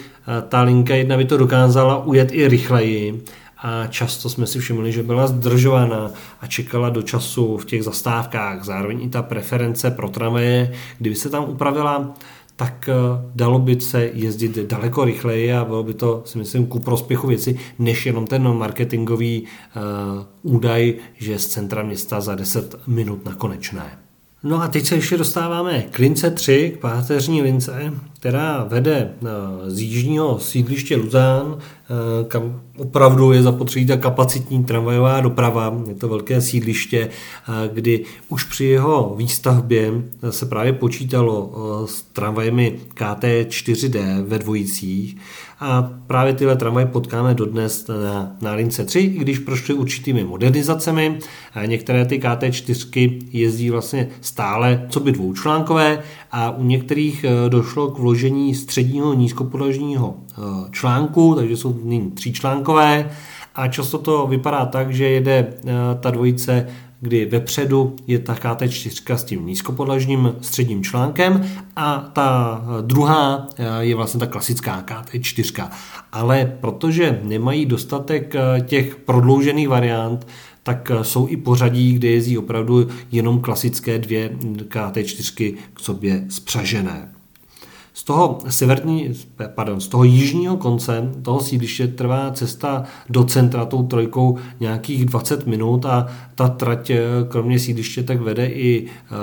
ta 0.49 0.62
linka 0.62 0.95
1 0.95 1.17
by 1.17 1.25
to 1.25 1.37
dokázala 1.37 2.05
ujet 2.05 2.29
i 2.33 2.49
rychleji 2.49 3.25
a 3.59 3.87
často 3.87 4.29
jsme 4.29 4.47
si 4.47 4.59
všimli, 4.59 4.93
že 4.93 5.03
byla 5.03 5.27
zdržovaná 5.27 6.11
a 6.41 6.47
čekala 6.47 6.91
do 6.91 7.03
času 7.03 7.57
v 7.57 7.65
těch 7.65 7.85
zastávkách. 7.85 8.65
Zároveň 8.65 9.03
i 9.03 9.09
ta 9.09 9.23
preference 9.23 9.91
pro 9.91 10.09
tramvaje, 10.09 10.73
kdyby 10.99 11.17
se 11.17 11.31
tam 11.31 11.45
upravila, 11.49 12.15
tak 12.57 12.89
eh, 12.89 12.95
dalo 13.35 13.59
by 13.59 13.81
se 13.81 14.11
jezdit 14.15 14.59
daleko 14.59 15.05
rychleji 15.05 15.53
a 15.53 15.65
bylo 15.65 15.83
by 15.83 15.95
to, 15.95 16.23
si 16.25 16.39
myslím, 16.39 16.67
ku 16.67 16.81
prospěchu 16.81 17.27
věci, 17.27 17.59
než 17.79 18.07
jenom 18.07 18.27
ten 18.27 18.55
marketingový 18.55 19.43
uh, 19.43 20.55
údaj, 20.55 20.95
že 21.15 21.39
z 21.39 21.47
centra 21.47 21.83
města 21.83 22.21
za 22.21 22.35
10 22.35 22.75
minut 22.87 23.25
na 23.25 23.35
konečné. 23.35 23.99
No 24.47 24.63
a 24.63 24.69
teď 24.69 24.87
se 24.87 24.95
ještě 24.95 25.19
dostáváme 25.19 25.83
k 25.91 25.99
lince 25.99 26.31
3, 26.31 26.75
k 26.77 26.81
páteřní 26.81 27.43
lince, 27.43 27.93
která 28.19 28.65
vede 28.65 29.11
eh, 29.23 29.27
z 29.71 29.81
jižního 29.81 30.39
sídliště 30.39 30.97
Luzán, 30.97 31.59
kam 32.29 32.61
opravdu 32.79 33.33
je 33.33 33.43
zapotřebí 33.43 33.87
ta 33.87 33.97
kapacitní 33.97 34.64
tramvajová 34.64 35.21
doprava. 35.21 35.75
Je 35.88 35.95
to 35.95 36.09
velké 36.09 36.41
sídliště, 36.41 37.09
eh, 37.09 37.71
kdy 37.73 38.05
už 38.29 38.45
při 38.45 38.64
jeho 38.64 39.14
výstavbě 39.19 39.93
se 40.31 40.47
právě 40.47 40.73
počítalo 40.73 41.53
s 41.87 42.03
tramvajemi 42.03 42.79
KT4D 42.95 44.23
ve 44.23 44.38
dvojicích 44.38 45.17
a 45.61 45.91
právě 46.07 46.35
tyhle 46.35 46.57
tramvaje 46.57 46.87
potkáme 46.87 47.35
dodnes 47.35 47.87
na, 47.88 48.37
na 48.41 48.53
lince 48.53 48.85
3, 48.85 49.00
i 49.00 49.19
když 49.19 49.38
prošly 49.38 49.75
určitými 49.75 50.25
modernizacemi. 50.25 51.19
Některé 51.67 52.05
ty 52.05 52.19
KT4 52.19 53.21
jezdí 53.33 53.71
vlastně 53.71 54.09
stále 54.21 54.87
co 54.88 55.00
by 55.00 55.12
dvoučlánkové 55.12 56.03
a 56.37 56.50
u 56.50 56.64
některých 56.64 57.25
došlo 57.49 57.91
k 57.91 57.99
vložení 57.99 58.55
středního 58.55 59.14
nízkopodlažního 59.14 60.14
eh, 60.19 60.41
článku, 60.71 61.35
takže 61.35 61.57
jsou 61.57 61.81
nyní 61.85 62.11
tříčlánkové 62.11 63.11
a 63.55 63.69
často 63.69 63.99
to 63.99 64.26
vypadá 64.26 64.67
tak, 64.67 64.93
že 64.93 65.09
jede 65.09 65.47
eh, 65.49 65.73
ta 66.00 66.11
dvojice 66.11 66.67
kdy 67.00 67.25
vepředu 67.25 67.97
je 68.07 68.19
ta 68.19 68.35
KT4 68.35 69.14
s 69.14 69.25
tím 69.25 69.47
nízkopodlažním 69.47 70.35
středním 70.41 70.83
článkem 70.83 71.45
a 71.76 72.11
ta 72.12 72.62
eh, 72.64 72.83
druhá 72.83 73.47
je 73.81 73.95
vlastně 73.95 74.21
ta 74.21 74.26
klasická 74.26 74.83
KT4. 74.83 75.69
Ale 76.12 76.53
protože 76.61 77.21
nemají 77.23 77.67
dostatek 77.67 78.35
těch 78.67 78.97
prodloužených 78.97 79.69
variant, 79.69 80.26
tak 80.64 80.90
jsou 81.02 81.28
i 81.28 81.37
pořadí, 81.37 81.92
kde 81.92 82.09
jezdí 82.09 82.38
opravdu 82.38 82.88
jenom 83.12 83.40
klasické 83.40 83.99
dvě 83.99 84.30
KT4 84.68 85.54
k 85.75 85.80
sobě 85.80 86.25
spřažené. 86.28 87.14
Z 87.94 88.04
toho 88.04 88.38
severní, 88.49 89.11
pardon, 89.54 89.80
z 89.80 89.88
toho 89.88 90.04
jižního 90.04 90.56
konce 90.56 91.11
toho 91.23 91.40
sídliště 91.40 91.88
trvá 91.88 92.30
cesta 92.30 92.85
do 93.09 93.25
centra 93.25 93.64
tou 93.64 93.83
trojkou 93.83 94.38
nějakých 94.61 95.04
20 95.04 95.47
minut 95.47 95.87
a 95.87 96.06
ta 96.35 96.49
trať 96.49 96.90
eh, 96.90 97.00
kromě 97.28 97.59
sídliště 97.59 98.02
tak 98.02 98.21
vede 98.21 98.47
i 98.47 98.87
eh, 98.87 99.14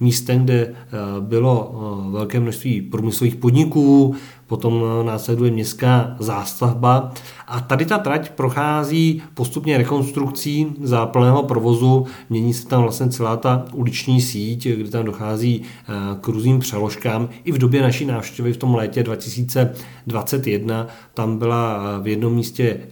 místem, 0.00 0.44
kde 0.44 0.54
eh, 0.54 0.74
bylo 1.20 1.74
velké 2.10 2.40
množství 2.40 2.82
průmyslových 2.82 3.36
podniků, 3.36 4.14
potom 4.50 4.84
následuje 5.02 5.50
městská 5.50 6.16
zástavba 6.18 7.12
a 7.46 7.60
tady 7.60 7.86
ta 7.86 7.98
trať 7.98 8.30
prochází 8.30 9.22
postupně 9.34 9.78
rekonstrukcí 9.78 10.66
za 10.82 11.06
plného 11.06 11.42
provozu, 11.42 12.06
mění 12.30 12.54
se 12.54 12.66
tam 12.66 12.82
vlastně 12.82 13.08
celá 13.08 13.36
ta 13.36 13.64
uliční 13.72 14.20
síť, 14.20 14.68
kdy 14.68 14.90
tam 14.90 15.04
dochází 15.04 15.62
eh, 15.62 15.92
k 16.20 16.28
různým 16.28 16.58
přeložkám. 16.58 17.28
I 17.44 17.52
v 17.52 17.58
době 17.58 17.82
naší 17.82 18.04
návštěvy 18.04 18.52
v 18.52 18.56
tom 18.56 18.74
létě 18.74 19.02
2021 19.02 20.86
tam 21.14 21.38
byla 21.38 21.82
eh, 21.82 22.02
v 22.02 22.06
jednom 22.06 22.34
místě 22.34 22.64
eh, 22.64 22.90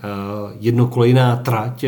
jednokolejná 0.60 1.36
trať, 1.36 1.84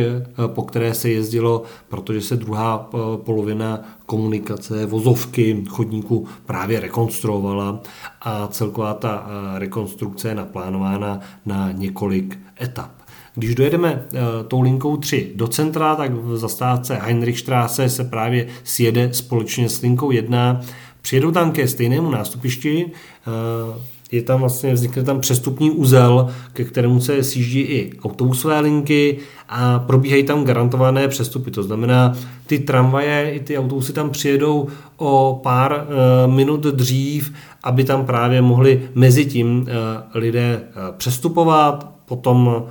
po 0.46 0.62
které 0.62 0.94
se 0.94 1.10
jezdilo, 1.10 1.62
protože 1.88 2.20
se 2.20 2.36
druhá 2.36 2.90
polovina 3.16 3.80
komunikace, 4.10 4.86
vozovky, 4.86 5.64
chodníku 5.68 6.26
právě 6.46 6.80
rekonstruovala 6.80 7.80
a 8.20 8.46
celková 8.46 8.94
ta 8.94 9.26
rekonstrukce 9.58 10.28
je 10.28 10.34
naplánována 10.34 11.20
na 11.46 11.72
několik 11.72 12.38
etap. 12.60 12.90
Když 13.34 13.54
dojedeme 13.54 13.94
uh, 13.94 14.18
tou 14.48 14.60
linkou 14.60 14.96
3 14.96 15.32
do 15.34 15.48
centra, 15.48 15.96
tak 15.96 16.12
v 16.12 16.36
zastávce 16.36 16.94
Heinrichstraße 16.94 17.88
se 17.88 18.04
právě 18.04 18.46
sjede 18.64 19.14
společně 19.14 19.68
s 19.68 19.80
linkou 19.80 20.10
1. 20.10 20.60
Přijedou 21.00 21.30
tam 21.30 21.52
ke 21.52 21.68
stejnému 21.68 22.10
nástupišti, 22.10 22.84
uh, 22.86 23.82
je 24.12 24.22
tam 24.22 24.40
vlastně, 24.40 24.74
vznikne 24.74 25.02
tam 25.02 25.20
přestupní 25.20 25.70
úzel, 25.70 26.28
ke 26.52 26.64
kterému 26.64 27.00
se 27.00 27.22
sjíždí 27.22 27.60
i 27.60 27.92
autobusové 28.04 28.60
linky 28.60 29.18
a 29.48 29.78
probíhají 29.78 30.22
tam 30.22 30.44
garantované 30.44 31.08
přestupy. 31.08 31.50
To 31.50 31.62
znamená, 31.62 32.16
ty 32.46 32.58
tramvaje 32.58 33.30
i 33.34 33.40
ty 33.40 33.58
autobusy 33.58 33.92
tam 33.92 34.10
přijedou 34.10 34.68
o 34.96 35.40
pár 35.42 35.86
uh, 36.26 36.32
minut 36.34 36.60
dřív, 36.60 37.32
aby 37.62 37.84
tam 37.84 38.06
právě 38.06 38.42
mohli 38.42 38.88
mezi 38.94 39.24
tím 39.24 39.60
uh, 39.60 39.66
lidé 40.14 40.60
uh, 40.62 40.96
přestupovat, 40.96 41.90
potom 42.04 42.64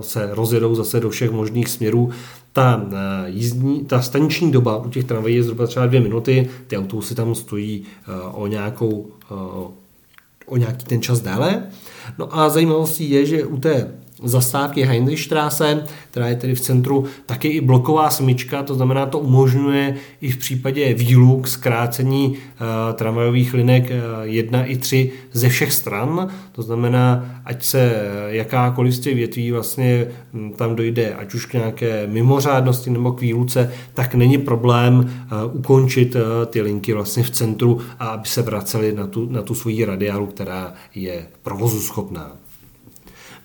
se 0.00 0.28
rozjedou 0.32 0.74
zase 0.74 1.00
do 1.00 1.10
všech 1.10 1.30
možných 1.30 1.68
směrů. 1.68 2.10
Ta, 2.52 2.82
jízdní, 3.26 3.84
ta 3.84 4.02
staniční 4.02 4.52
doba 4.52 4.76
u 4.76 4.90
těch 4.90 5.04
tramvají 5.04 5.34
je 5.34 5.42
zhruba 5.42 5.66
třeba 5.66 5.86
dvě 5.86 6.00
minuty, 6.00 6.48
ty 6.66 6.78
autobusy 6.78 7.14
tam 7.14 7.34
stojí 7.34 7.82
o 8.32 8.46
nějakou 8.46 9.06
o 10.46 10.56
nějaký 10.56 10.84
ten 10.84 11.02
čas 11.02 11.20
déle. 11.20 11.66
No 12.18 12.38
a 12.38 12.48
zajímavostí 12.48 13.10
je, 13.10 13.26
že 13.26 13.46
u 13.46 13.56
té 13.56 13.90
zastávky 14.22 14.82
Heinrichstraße, 14.82 15.84
která 16.10 16.28
je 16.28 16.36
tedy 16.36 16.54
v 16.54 16.60
centru, 16.60 17.04
taky 17.26 17.48
i 17.48 17.60
bloková 17.60 18.10
smyčka, 18.10 18.62
to 18.62 18.74
znamená, 18.74 19.06
to 19.06 19.18
umožňuje 19.18 19.94
i 20.20 20.30
v 20.30 20.36
případě 20.36 20.94
výluk 20.94 21.48
zkrácení 21.48 22.28
uh, 22.28 22.36
tramvajových 22.94 23.54
linek 23.54 23.84
uh, 23.84 23.90
eh, 23.90 24.26
1 24.26 24.64
i 24.64 24.76
3 24.76 25.12
ze 25.32 25.48
všech 25.48 25.72
stran, 25.72 26.28
to 26.52 26.62
znamená, 26.62 27.36
ať 27.44 27.64
se 27.64 27.94
jakákoliv 28.28 28.94
z 28.94 29.00
těch 29.00 29.14
větví 29.14 29.52
vlastně 29.52 30.06
hm, 30.32 30.52
tam 30.56 30.76
dojde, 30.76 31.14
ať 31.14 31.34
už 31.34 31.46
k 31.46 31.52
nějaké 31.52 32.06
mimořádnosti 32.06 32.90
nebo 32.90 33.12
k 33.12 33.20
výluce, 33.20 33.72
tak 33.94 34.14
není 34.14 34.38
problém 34.38 34.98
uh, 34.98 35.56
ukončit 35.56 36.14
uh, 36.14 36.20
ty 36.46 36.60
linky 36.60 36.92
vlastně 36.92 37.22
v 37.22 37.30
centru 37.30 37.80
a 37.98 38.06
aby 38.06 38.28
se 38.28 38.42
vraceli 38.42 38.92
na 38.92 39.06
tu, 39.06 39.26
na 39.30 39.42
tu 39.42 39.54
svoji 39.54 39.84
radiálu, 39.84 40.26
která 40.26 40.74
je 40.94 41.26
provozu 41.42 41.80
schopná. 41.80 42.45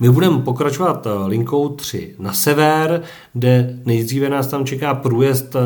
My 0.02 0.10
budeme 0.10 0.40
pokračovat 0.40 1.08
eh, 1.08 1.28
linkou 1.28 1.70
3 1.70 2.16
na 2.20 2.34
sever, 2.34 3.02
kde 3.34 3.80
nejdříve 3.86 4.30
nás 4.30 4.48
tam 4.48 4.66
čeká 4.66 4.94
průjezd 4.94 5.56
eh, 5.56 5.60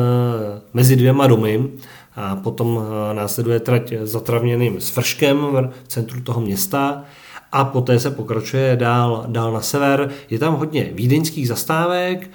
mezi 0.74 0.96
dvěma 0.96 1.26
domy 1.26 1.68
a 2.16 2.36
potom 2.36 2.80
eh, 2.80 3.14
následuje 3.14 3.60
trať 3.60 3.92
zatravněným 4.02 4.80
svrškem 4.80 5.38
v 5.84 5.88
centru 5.88 6.20
toho 6.20 6.40
města 6.40 7.04
a 7.52 7.64
poté 7.64 8.00
se 8.00 8.10
pokračuje 8.10 8.76
dál, 8.76 9.24
dál 9.28 9.52
na 9.52 9.60
sever. 9.60 10.10
Je 10.30 10.38
tam 10.38 10.54
hodně 10.54 10.90
vídeňských 10.92 11.48
zastávek, 11.48 12.30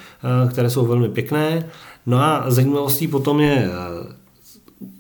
které 0.52 0.70
jsou 0.70 0.86
velmi 0.86 1.10
pěkné. 1.10 1.70
No 2.06 2.18
a 2.18 2.44
zajímavostí 2.48 3.08
potom 3.08 3.40
je 3.40 3.70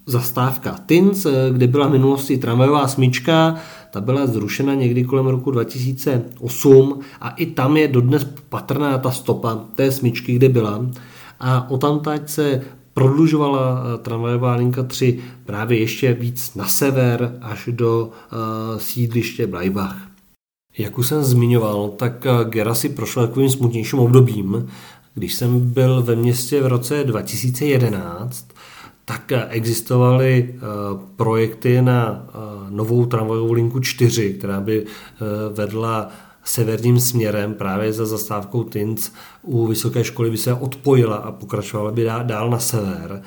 zastávka 0.05 0.79
Tins, 0.85 1.27
kde 1.51 1.67
byla 1.67 1.87
v 1.87 1.91
minulosti 1.91 2.37
tramvajová 2.37 2.87
smyčka, 2.87 3.55
ta 3.91 4.01
byla 4.01 4.27
zrušena 4.27 4.73
někdy 4.73 5.03
kolem 5.03 5.27
roku 5.27 5.51
2008 5.51 6.99
a 7.21 7.29
i 7.29 7.45
tam 7.45 7.77
je 7.77 7.87
dodnes 7.87 8.27
patrná 8.49 8.97
ta 8.97 9.11
stopa 9.11 9.65
té 9.75 9.91
smyčky, 9.91 10.35
kde 10.35 10.49
byla. 10.49 10.85
A 11.39 11.69
o 11.69 11.77
tamtať 11.77 12.29
se 12.29 12.61
prodlužovala 12.93 13.83
eh, 13.83 13.97
tramvajová 13.97 14.55
linka 14.55 14.83
3 14.83 15.19
právě 15.45 15.79
ještě 15.79 16.13
víc 16.13 16.55
na 16.55 16.65
sever 16.65 17.37
až 17.41 17.69
do 17.71 18.05
uh, 18.05 18.79
sídliště 18.79 19.47
Bleibach. 19.47 19.97
Jak 20.77 20.97
už 20.97 21.07
jsem 21.07 21.23
zmiňoval, 21.23 21.89
tak 21.89 22.25
eh, 22.25 22.49
Gera 22.49 22.75
si 22.75 22.89
prošla 22.89 23.27
takovým 23.27 23.49
smutnějším 23.49 23.99
obdobím. 23.99 24.69
Když 25.13 25.33
jsem 25.33 25.73
byl 25.73 26.01
ve 26.03 26.15
městě 26.15 26.61
v 26.61 26.67
roce 26.67 27.03
2011, 27.03 28.47
tak 29.11 29.31
existovaly 29.49 30.55
projekty 31.15 31.81
na 31.81 32.27
novou 32.71 33.05
tramvajovou 33.05 33.53
linku 33.53 33.79
4, 33.79 34.33
která 34.33 34.61
by 34.61 34.85
eh, 34.85 35.25
vedla 35.53 36.09
severním 36.43 36.99
směrem 36.99 37.53
právě 37.53 37.93
za 37.93 38.05
zastávkou 38.05 38.63
Tinc 38.63 39.09
u 39.41 39.67
vysoké 39.67 40.03
školy 40.03 40.31
by 40.31 40.37
se 40.37 40.53
odpojila 40.53 41.15
a 41.15 41.31
pokračovala 41.31 41.91
by 41.91 42.03
dál 42.23 42.49
na 42.49 42.59
sever 42.59 43.21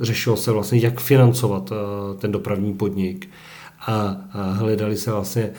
Řešilo 0.00 0.36
se 0.36 0.52
vlastně, 0.52 0.78
jak 0.78 1.00
financovat 1.00 1.72
eh, 1.72 2.18
ten 2.18 2.32
dopravní 2.32 2.74
podnik 2.74 3.28
a 3.86 4.16
hledali 4.32 4.96
se 4.96 5.10
vlastně 5.10 5.42
eh, 5.42 5.52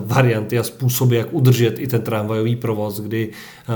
varianty 0.00 0.58
a 0.58 0.62
způsoby, 0.62 1.16
jak 1.16 1.32
udržet 1.32 1.78
i 1.78 1.86
ten 1.86 2.02
tramvajový 2.02 2.56
provoz, 2.56 3.00
kdy 3.00 3.30
eh, 3.30 3.74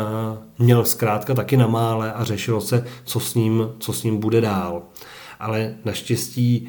měl 0.59 0.85
zkrátka 0.85 1.35
taky 1.35 1.57
na 1.57 1.67
mále 1.67 2.13
a 2.13 2.25
řešilo 2.25 2.61
se, 2.61 2.85
co 3.05 3.21
s 3.21 3.35
ním, 3.35 3.69
co 3.79 3.93
s 3.93 4.03
ním 4.03 4.21
bude 4.21 4.41
dál. 4.41 4.83
Ale 5.41 5.75
naštěstí 5.85 6.69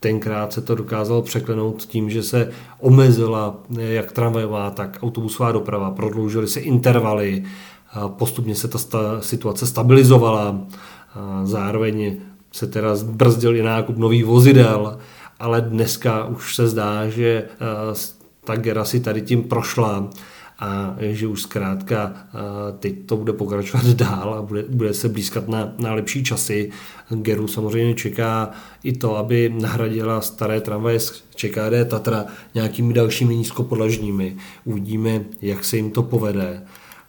tenkrát 0.00 0.52
se 0.52 0.60
to 0.60 0.74
dokázalo 0.74 1.22
překlenout 1.22 1.82
tím, 1.82 2.10
že 2.10 2.22
se 2.22 2.50
omezila 2.80 3.56
jak 3.78 4.12
tramvajová, 4.12 4.70
tak 4.70 4.98
autobusová 5.02 5.52
doprava, 5.52 5.90
prodloužily 5.90 6.48
se 6.48 6.60
intervaly, 6.60 7.44
postupně 8.06 8.54
se 8.54 8.68
ta 8.68 8.78
situace 9.20 9.66
stabilizovala, 9.66 10.60
zároveň 11.44 12.16
se 12.52 12.66
teda 12.66 12.96
zbrzdil 12.96 13.56
i 13.56 13.62
nákup 13.62 13.96
nových 13.96 14.24
vozidel, 14.24 14.98
ale 15.38 15.60
dneska 15.60 16.24
už 16.24 16.54
se 16.54 16.68
zdá, 16.68 17.08
že 17.08 17.48
ta 18.44 18.56
gera 18.56 18.84
si 18.84 19.00
tady 19.00 19.22
tím 19.22 19.42
prošla 19.42 20.10
a 20.58 20.96
že 21.00 21.26
už 21.26 21.42
zkrátka 21.42 22.12
teď 22.78 23.06
to 23.06 23.16
bude 23.16 23.32
pokračovat 23.32 23.86
dál 23.96 24.34
a 24.34 24.42
bude, 24.42 24.64
bude 24.68 24.94
se 24.94 25.08
blízkat 25.08 25.48
na, 25.48 25.72
na 25.78 25.94
lepší 25.94 26.24
časy. 26.24 26.70
Geru 27.10 27.48
samozřejmě 27.48 27.94
čeká 27.94 28.50
i 28.82 28.92
to, 28.92 29.16
aby 29.16 29.54
nahradila 29.60 30.20
staré 30.20 30.60
tramvaje 30.60 31.00
z 31.00 31.24
ČKD 31.34 31.88
Tatra 31.88 32.24
nějakými 32.54 32.94
dalšími 32.94 33.36
nízkopodlažními. 33.36 34.36
Uvidíme, 34.64 35.24
jak 35.42 35.64
se 35.64 35.76
jim 35.76 35.90
to 35.90 36.02
povede. 36.02 36.62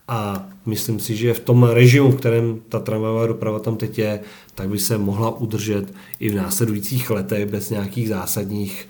A 0.07 0.47
myslím 0.65 0.99
si, 0.99 1.15
že 1.15 1.33
v 1.33 1.39
tom 1.39 1.63
režimu, 1.63 2.11
v 2.11 2.15
kterém 2.15 2.59
ta 2.69 2.79
tramvajová 2.79 3.27
doprava 3.27 3.59
tam 3.59 3.77
teď 3.77 3.99
je, 3.99 4.19
tak 4.55 4.69
by 4.69 4.79
se 4.79 4.97
mohla 4.97 5.37
udržet 5.37 5.93
i 6.19 6.29
v 6.29 6.35
následujících 6.35 7.09
letech 7.09 7.45
bez 7.45 7.69
nějakých 7.69 8.09
zásadních 8.09 8.87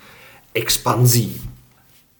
expanzí. 0.53 1.41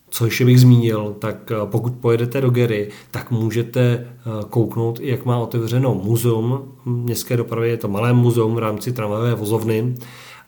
Co 0.09 0.25
ještě 0.25 0.45
bych 0.45 0.59
zmínil, 0.59 1.15
tak 1.19 1.51
eh, 1.51 1.55
pokud 1.65 1.93
pojedete 1.93 2.41
do 2.41 2.49
Gery, 2.49 2.89
tak 3.11 3.31
můžete 3.31 3.81
eh, 3.81 4.05
kouknout, 4.49 4.99
jak 4.99 5.25
má 5.25 5.39
otevřeno 5.39 5.95
muzeum 5.95 6.73
městské 6.85 7.37
dopravy. 7.37 7.69
Je 7.69 7.77
to 7.77 7.87
malé 7.87 8.13
muzeum 8.13 8.55
v 8.55 8.59
rámci 8.59 8.91
tramvajové 8.91 9.35
vozovny, 9.35 9.95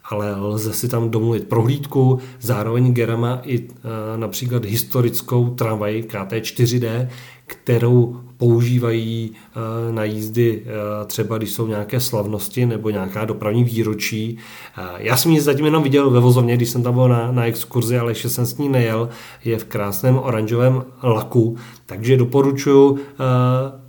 ale 0.04 0.36
lze 0.36 0.74
si 0.74 0.88
tam 0.88 1.10
domluvit 1.10 1.48
prohlídku. 1.48 2.20
Zároveň 2.42 2.94
Gera 2.94 3.18
má 3.18 3.42
i 3.44 3.60
eh, 3.60 4.18
například 4.18 4.66
historickou 4.66 5.50
tramvaj 5.50 6.04
KT4D, 6.08 7.08
kterou 7.46 8.20
používají 8.40 9.32
eh, 9.32 9.92
na 9.92 10.04
jízdy 10.04 10.62
eh, 10.66 11.06
třeba, 11.06 11.38
když 11.38 11.52
jsou 11.52 11.68
nějaké 11.68 12.00
slavnosti 12.00 12.66
nebo 12.66 12.90
nějaká 12.90 13.26
dopravní 13.26 13.64
výročí. 13.64 14.38
Eh, 14.78 14.82
já 14.98 15.18
jsem 15.18 15.32
ji 15.32 15.42
zatím 15.42 15.66
jenom 15.66 15.84
viděl 15.84 16.10
ve 16.10 16.20
vozovně, 16.20 16.56
když 16.56 16.70
jsem 16.70 16.84
tam 16.84 16.94
byl 16.94 17.10
na, 17.10 17.32
na 17.32 17.46
exkurzi, 17.46 18.00
ale 18.00 18.12
ještě 18.12 18.30
jsem 18.30 18.46
s 18.46 18.58
ní 18.58 18.70
nejel. 18.70 19.10
Je 19.46 19.60
v 19.60 19.66
krásném 19.66 20.20
oranžovém 20.20 20.84
laku, 21.04 21.58
takže 21.86 22.18
doporučuji 22.18 23.00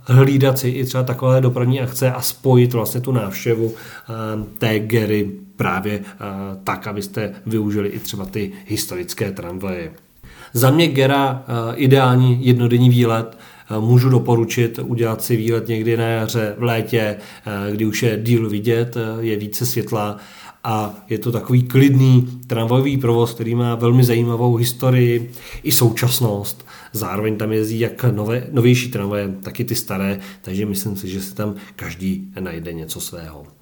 hlídat 0.01 0.59
si 0.59 0.69
i 0.69 0.85
třeba 0.85 1.03
takové 1.03 1.41
dopravní 1.41 1.81
akce 1.81 2.11
a 2.11 2.21
spojit 2.21 2.73
vlastně 2.73 3.01
tu 3.01 3.11
návštěvu 3.11 3.73
té 4.57 4.79
Gery 4.79 5.31
právě 5.55 6.03
tak, 6.63 6.87
abyste 6.87 7.33
využili 7.45 7.89
i 7.89 7.99
třeba 7.99 8.25
ty 8.25 8.51
historické 8.67 9.31
tramvaje. 9.31 9.91
Za 10.53 10.71
mě 10.71 10.87
Gera 10.87 11.43
ideální 11.75 12.45
jednodenní 12.45 12.89
výlet, 12.89 13.37
můžu 13.79 14.09
doporučit 14.09 14.79
udělat 14.83 15.23
si 15.23 15.35
výlet 15.35 15.67
někdy 15.67 15.97
na 15.97 16.07
jaře, 16.07 16.55
v 16.57 16.63
létě, 16.63 17.17
eh, 17.45 17.71
kdy 17.71 17.85
už 17.85 18.03
je 18.03 18.19
díl 18.23 18.49
vidět, 18.49 18.97
eh, 18.97 19.23
je 19.23 19.37
více 19.37 19.65
světla 19.65 20.17
a 20.63 20.95
je 21.09 21.17
to 21.17 21.31
takový 21.31 21.63
klidný 21.63 22.41
tramvajový 22.47 22.97
provoz, 22.97 23.33
který 23.33 23.55
má 23.55 23.75
velmi 23.75 24.03
zajímavou 24.03 24.55
historii 24.55 25.31
i 25.63 25.71
současnost. 25.71 26.65
Zároveň 26.93 27.37
tam 27.37 27.51
jezdí 27.51 27.79
jak 27.79 28.03
nové, 28.03 28.47
novější 28.51 28.91
tramvaje, 28.91 29.35
tak 29.43 29.59
i 29.59 29.63
ty 29.63 29.75
staré, 29.75 30.19
takže 30.41 30.65
myslím 30.65 30.95
si, 30.95 31.09
že 31.09 31.21
se 31.21 31.35
tam 31.35 31.55
každý 31.75 32.27
najde 32.39 32.73
něco 32.73 33.01
svého. 33.01 33.60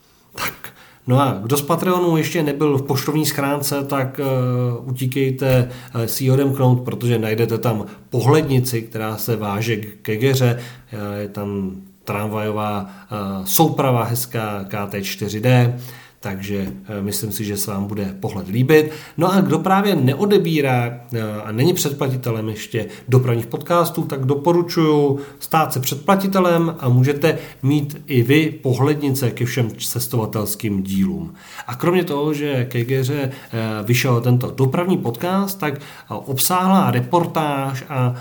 No 1.10 1.22
a 1.22 1.40
kdo 1.42 1.58
z 1.58 1.62
Patreonu 1.62 2.18
ještě 2.18 2.44
nebyl 2.44 2.78
v 2.78 2.82
poštovní 2.82 3.26
schránce, 3.26 3.84
tak 3.84 4.20
uh, 4.20 4.90
utíkejte 4.90 5.70
uh, 5.96 6.04
si 6.04 6.32
odemknout, 6.32 6.82
protože 6.82 7.20
najdete 7.20 7.58
tam 7.58 7.86
pohlednici, 8.10 8.82
která 8.82 9.18
se 9.18 9.36
váže 9.36 9.76
k 9.76 9.96
kegeře. 10.02 10.60
Uh, 10.94 11.20
je 11.20 11.28
tam 11.28 11.72
tramvajová 12.04 12.82
uh, 12.82 13.46
souprava 13.46 14.04
hezká 14.04 14.66
KT4D 14.70 15.74
takže 16.20 16.68
eh, 16.86 17.02
myslím 17.02 17.32
si, 17.32 17.46
že 17.46 17.58
se 17.58 17.72
vám 17.72 17.86
bude 17.86 18.16
pohled 18.20 18.48
líbit. 18.48 18.92
No 19.18 19.34
a 19.34 19.42
kdo 19.42 19.60
právě 19.60 19.96
neodebírá 19.96 21.00
eh, 21.14 21.22
a 21.44 21.52
není 21.52 21.74
předplatitelem 21.74 22.50
ještě 22.50 22.86
dopravních 23.08 23.48
podcastů, 23.48 24.04
tak 24.04 24.26
doporučuji 24.26 25.20
stát 25.40 25.74
se 25.74 25.80
předplatitelem 25.80 26.76
a 26.80 26.90
můžete 26.90 27.38
mít 27.64 28.02
i 28.08 28.24
vy 28.24 28.60
pohlednice 28.64 29.32
ke 29.32 29.46
všem 29.46 29.72
cestovatelským 29.72 30.84
dílům. 30.84 31.34
A 31.68 31.76
kromě 31.76 32.04
toho, 32.04 32.34
že 32.34 32.66
ke 32.66 32.86
Geře 32.86 33.32
eh, 33.32 33.60
vyšel 33.84 34.22
tento 34.22 34.52
dopravní 34.52 34.98
podcast, 34.98 35.60
tak 35.60 35.74
obsáhlá 36.10 36.92
reportáž 36.92 37.84
a 37.90 38.16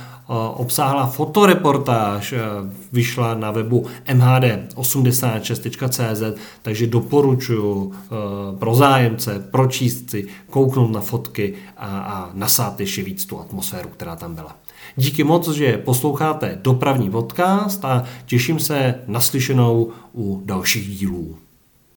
obsáhla 0.54 1.06
fotoreportáž, 1.06 2.34
vyšla 2.92 3.34
na 3.34 3.50
webu 3.50 3.86
mhd86.cz, 4.06 6.22
takže 6.62 6.86
doporučuji 6.86 7.92
pro 8.58 8.74
zájemce 8.74 9.48
pročíst 9.50 10.10
si, 10.10 10.26
kouknout 10.50 10.92
na 10.92 11.00
fotky 11.00 11.54
a, 11.76 11.98
a 11.98 12.30
nasát 12.34 12.80
ještě 12.80 13.02
víc 13.02 13.26
tu 13.26 13.40
atmosféru, 13.40 13.88
která 13.88 14.16
tam 14.16 14.34
byla. 14.34 14.56
Díky 14.96 15.24
moc, 15.24 15.48
že 15.48 15.78
posloucháte 15.78 16.58
dopravní 16.62 17.10
podcast 17.10 17.84
a 17.84 18.04
těším 18.26 18.58
se 18.58 18.94
naslyšenou 19.06 19.90
u 20.14 20.42
dalších 20.44 20.98
dílů. 20.98 21.47